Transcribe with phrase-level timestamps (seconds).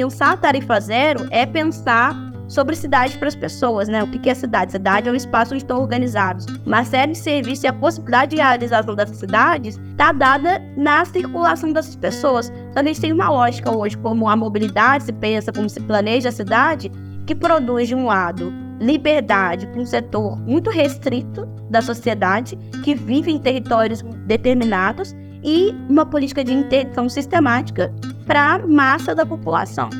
[0.00, 2.16] pensar tarifa zero é pensar
[2.48, 4.02] sobre cidade para as pessoas, né?
[4.02, 4.72] O que é cidade?
[4.72, 8.36] Cidade é um espaço onde estão organizados uma série de serviços e a possibilidade de
[8.38, 12.50] realização dessas cidades está dada na circulação dessas pessoas.
[12.70, 16.30] Então, a gente tem uma lógica hoje, como a mobilidade se pensa, como se planeja
[16.30, 16.90] a cidade,
[17.26, 23.30] que produz, de um lado, liberdade para um setor muito restrito da sociedade, que vive
[23.30, 27.92] em territórios determinados, e uma política de interdição sistemática
[28.30, 29.90] para a massa da população.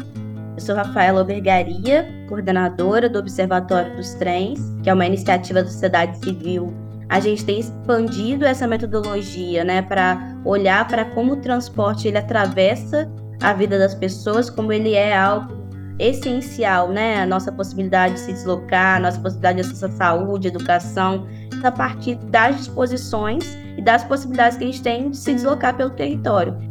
[0.55, 6.17] Eu sou Rafaela Obergaria, coordenadora do Observatório dos Trens, que é uma iniciativa da sociedade
[6.19, 6.73] civil.
[7.09, 13.11] A gente tem expandido essa metodologia, né, para olhar para como o transporte ele atravessa
[13.43, 15.53] a vida das pessoas, como ele é algo
[15.99, 20.47] essencial, né, a nossa possibilidade de se deslocar, a nossa possibilidade de acesso à saúde,
[20.47, 21.27] educação,
[21.65, 25.91] a partir das disposições e das possibilidades que a gente tem de se deslocar pelo
[25.91, 26.70] território.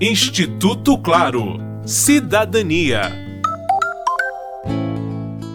[0.00, 3.02] Instituto Claro Cidadania.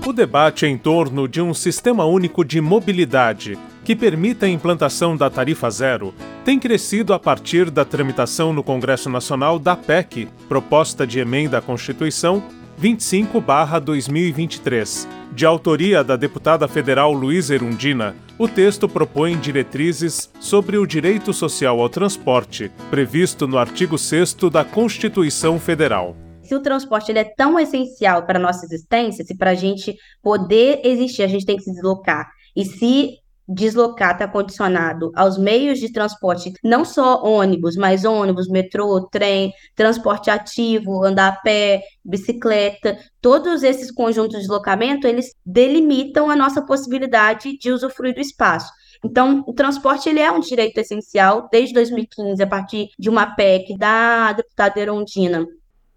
[0.07, 5.29] O debate em torno de um sistema único de mobilidade que permita a implantação da
[5.29, 6.13] tarifa zero
[6.45, 11.61] tem crescido a partir da tramitação no Congresso Nacional da PEC, proposta de emenda à
[11.61, 12.41] Constituição
[12.81, 18.15] 25/2023, de autoria da deputada federal Luísa Erundina.
[18.39, 24.63] O texto propõe diretrizes sobre o direito social ao transporte, previsto no artigo 6 da
[24.63, 26.15] Constituição Federal.
[26.41, 29.97] Se o transporte ele é tão essencial para a nossa existência, se para a gente
[30.23, 32.29] poder existir, a gente tem que se deslocar.
[32.55, 33.17] E se
[33.49, 40.29] deslocar está condicionado aos meios de transporte, não só ônibus, mas ônibus, metrô, trem, transporte
[40.29, 47.57] ativo, andar a pé, bicicleta, todos esses conjuntos de deslocamento, eles delimitam a nossa possibilidade
[47.57, 48.71] de usufruir do espaço.
[49.03, 53.77] Então, o transporte ele é um direito essencial desde 2015, a partir de uma PEC
[53.77, 55.45] da deputada Erondina.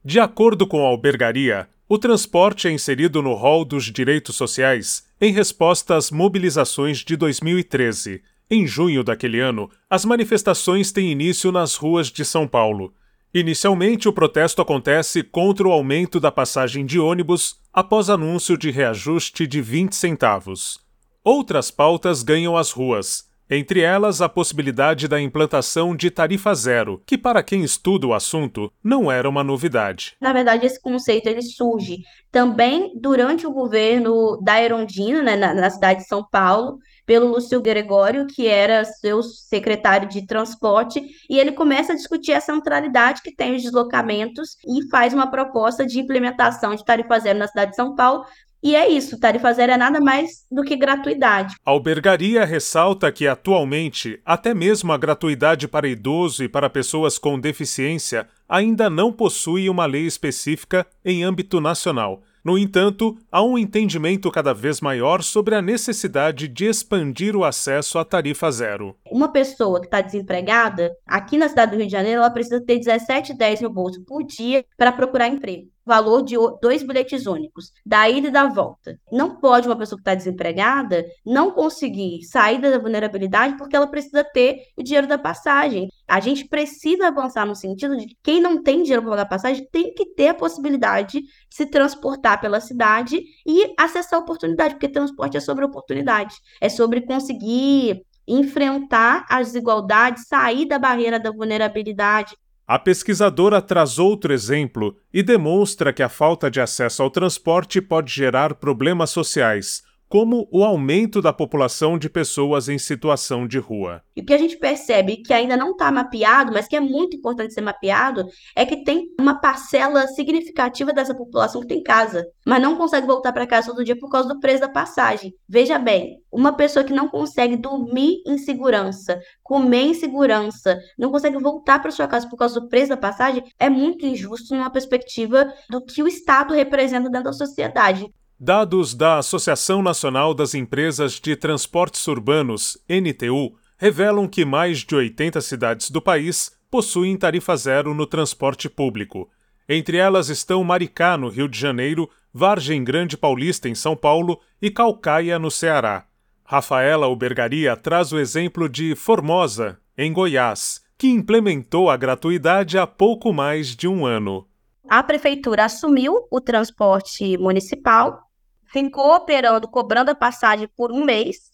[0.05, 5.31] De acordo com a albergaria, o transporte é inserido no rol dos direitos sociais em
[5.31, 8.23] resposta às mobilizações de 2013.
[8.51, 12.95] Em junho daquele ano, as manifestações têm início nas ruas de São Paulo.
[13.35, 19.47] Inicialmente, o protesto acontece contra o aumento da passagem de ônibus após anúncio de reajuste
[19.47, 20.81] de 20 centavos.
[21.23, 27.19] Outras pautas ganham as ruas, entre elas, a possibilidade da implantação de tarifa zero, que
[27.19, 30.17] para quem estuda o assunto não era uma novidade.
[30.21, 31.99] Na verdade, esse conceito ele surge
[32.31, 37.61] também durante o governo da Erondina, né, na, na cidade de São Paulo, pelo Lúcio
[37.61, 43.35] Gregório, que era seu secretário de transporte, e ele começa a discutir a centralidade que
[43.35, 47.77] tem os deslocamentos e faz uma proposta de implementação de tarifa zero na cidade de
[47.77, 48.25] São Paulo,
[48.63, 51.57] e é isso, tarifa zero é nada mais do que gratuidade.
[51.67, 57.41] A albergaria ressalta que, atualmente, até mesmo a gratuidade para idoso e para pessoas com
[57.41, 62.23] deficiência ainda não possui uma lei específica em âmbito nacional.
[62.45, 67.99] No entanto, há um entendimento cada vez maior sobre a necessidade de expandir o acesso
[67.99, 68.97] à tarifa zero.
[69.11, 72.79] Uma pessoa que está desempregada, aqui na cidade do Rio de Janeiro, ela precisa ter
[72.79, 78.09] 17, 10 no bolso por dia para procurar emprego valor de dois bilhetes únicos, da
[78.09, 78.99] ida e da volta.
[79.11, 84.25] Não pode uma pessoa que está desempregada não conseguir sair da vulnerabilidade porque ela precisa
[84.25, 85.89] ter o dinheiro da passagem.
[86.09, 89.67] A gente precisa avançar no sentido de que quem não tem dinheiro para pagar passagem
[89.71, 94.89] tem que ter a possibilidade de se transportar pela cidade e acessar a oportunidade, porque
[94.89, 102.37] transporte é sobre oportunidade, é sobre conseguir enfrentar as desigualdades, sair da barreira da vulnerabilidade,
[102.67, 108.13] a pesquisadora traz outro exemplo e demonstra que a falta de acesso ao transporte pode
[108.13, 114.03] gerar problemas sociais, como o aumento da população de pessoas em situação de rua.
[114.15, 117.17] E o que a gente percebe que ainda não está mapeado, mas que é muito
[117.17, 122.61] importante ser mapeado, é que tem uma parcela significativa dessa população que tem casa, mas
[122.61, 125.33] não consegue voltar para casa todo dia por causa do preço da passagem.
[125.49, 131.39] Veja bem, uma pessoa que não consegue dormir em segurança, comer em segurança, não consegue
[131.39, 135.51] voltar para sua casa por causa do preço da passagem, é muito injusto numa perspectiva
[135.71, 138.13] do que o Estado representa dentro da sociedade.
[138.45, 145.41] Dados da Associação Nacional das Empresas de Transportes Urbanos, NTU, revelam que mais de 80
[145.41, 149.31] cidades do país possuem tarifa zero no transporte público.
[149.69, 154.73] Entre elas estão Maricá, no Rio de Janeiro, Vargem Grande Paulista, em São Paulo, e
[154.73, 156.07] Calcaia, no Ceará.
[156.45, 163.33] Rafaela Albergaria traz o exemplo de Formosa, em Goiás, que implementou a gratuidade há pouco
[163.33, 164.49] mais de um ano.
[164.89, 168.32] A prefeitura assumiu o transporte municipal
[168.73, 171.51] ficou operando, cobrando a passagem por um mês.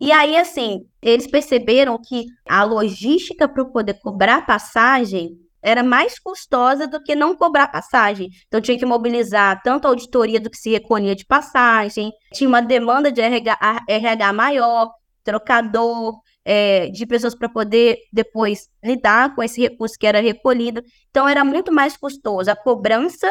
[0.00, 6.86] E aí, assim, eles perceberam que a logística para poder cobrar passagem era mais custosa
[6.86, 8.30] do que não cobrar passagem.
[8.46, 12.62] Então tinha que mobilizar tanto a auditoria do que se recolhia de passagem, tinha uma
[12.62, 14.90] demanda de RH, RH maior,
[15.22, 20.82] trocador, é, de pessoas para poder depois lidar com esse recurso que era recolhido.
[21.10, 23.30] Então era muito mais custoso a cobrança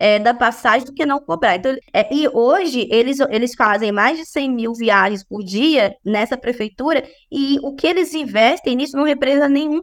[0.00, 1.56] é, da passagem do que não cobrar.
[1.56, 6.38] Então, é, e hoje eles, eles fazem mais de 100 mil viagens por dia nessa
[6.38, 9.82] prefeitura e o que eles investem nisso não representa nem 1%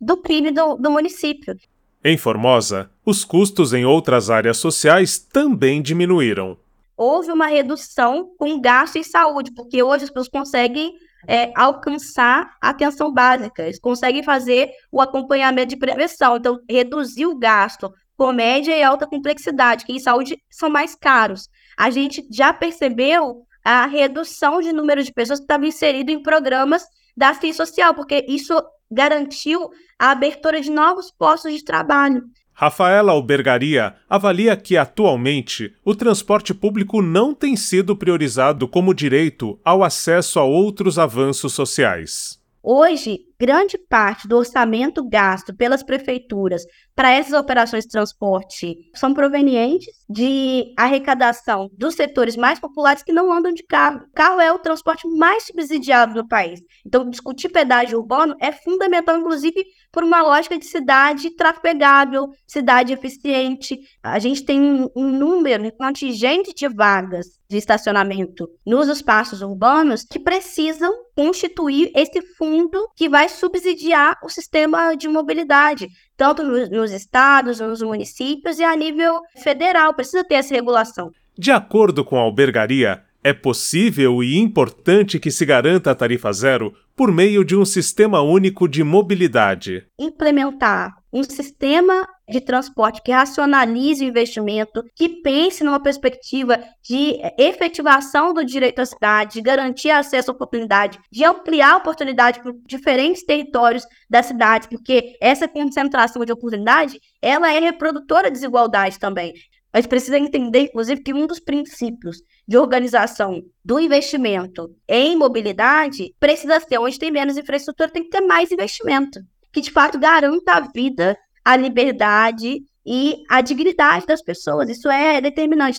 [0.00, 1.56] do PIB do, do município.
[2.04, 6.56] Em Formosa, os custos em outras áreas sociais também diminuíram.
[6.96, 10.94] Houve uma redução com gasto em saúde, porque hoje as pessoas conseguem
[11.26, 17.38] é, alcançar a atenção básica, eles conseguem fazer o acompanhamento de prevenção, então reduzir o
[17.38, 21.48] gasto com média e alta complexidade, que em saúde são mais caros.
[21.76, 26.84] A gente já percebeu a redução de número de pessoas que estavam inseridas em programas
[27.16, 28.54] da assistência social, porque isso
[28.90, 32.22] garantiu a abertura de novos postos de trabalho.
[32.52, 39.82] Rafaela Albergaria avalia que, atualmente, o transporte público não tem sido priorizado como direito ao
[39.82, 42.38] acesso a outros avanços sociais.
[42.62, 46.62] Hoje, grande parte do orçamento gasto pelas prefeituras
[46.94, 53.32] para essas operações de transporte são provenientes de arrecadação dos setores mais populares que não
[53.32, 54.04] andam de carro.
[54.04, 56.60] O carro é o transporte mais subsidiado do país.
[56.86, 63.76] Então, discutir pedágio urbano é fundamental, inclusive, por uma lógica de cidade trafegável, cidade eficiente.
[64.00, 70.04] A gente tem um, um número, um contingente de vagas de estacionamento nos espaços urbanos
[70.04, 77.58] que precisam constituir esse fundo que vai subsidiar o sistema de mobilidade, tanto nos estados,
[77.58, 79.94] nos municípios e a nível federal.
[79.94, 81.10] Precisa ter essa regulação.
[81.36, 86.74] De acordo com a albergaria, é possível e importante que se garanta a tarifa zero
[86.94, 89.86] por meio de um sistema único de mobilidade.
[89.98, 98.34] Implementar um sistema de transporte que racionalize o investimento, que pense numa perspectiva de efetivação
[98.34, 103.24] do direito à cidade, de garantir acesso à oportunidade, de ampliar a oportunidade para diferentes
[103.24, 109.32] territórios da cidade, porque essa concentração de oportunidade, ela é reprodutora de desigualdade também.
[109.72, 116.14] A gente precisa entender, inclusive, que um dos princípios de organização do investimento em mobilidade
[116.20, 119.20] precisa ser onde tem menos infraestrutura, tem que ter mais investimento,
[119.50, 124.68] que de fato garanta a vida, a liberdade e a dignidade das pessoas.
[124.68, 125.78] Isso é determinante.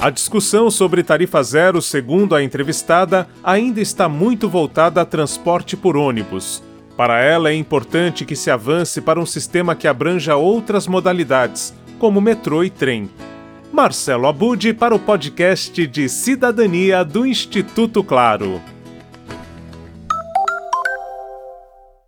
[0.00, 5.96] A discussão sobre tarifa zero, segundo a entrevistada, ainda está muito voltada a transporte por
[5.96, 6.62] ônibus.
[6.96, 12.20] Para ela, é importante que se avance para um sistema que abranja outras modalidades, como
[12.20, 13.10] metrô e trem.
[13.72, 18.60] Marcelo Abud para o podcast de Cidadania do Instituto Claro.